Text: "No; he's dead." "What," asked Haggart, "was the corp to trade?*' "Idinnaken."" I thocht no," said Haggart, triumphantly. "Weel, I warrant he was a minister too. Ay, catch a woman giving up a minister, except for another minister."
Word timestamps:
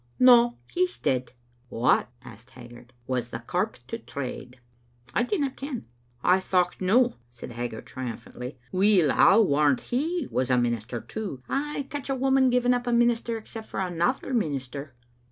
"No; 0.17 0.57
he's 0.67 0.97
dead." 0.97 1.33
"What," 1.69 2.09
asked 2.23 2.49
Haggart, 2.49 2.91
"was 3.05 3.29
the 3.29 3.37
corp 3.37 3.77
to 3.87 3.99
trade?*' 3.99 4.59
"Idinnaken."" 5.15 5.83
I 6.33 6.39
thocht 6.39 6.81
no," 6.81 7.17
said 7.29 7.51
Haggart, 7.51 7.85
triumphantly. 7.85 8.57
"Weel, 8.71 9.11
I 9.11 9.37
warrant 9.37 9.79
he 9.79 10.27
was 10.31 10.49
a 10.49 10.57
minister 10.57 11.01
too. 11.01 11.43
Ay, 11.47 11.85
catch 11.91 12.09
a 12.09 12.15
woman 12.15 12.49
giving 12.49 12.73
up 12.73 12.87
a 12.87 12.91
minister, 12.91 13.37
except 13.37 13.67
for 13.67 13.79
another 13.79 14.33
minister." 14.33 14.95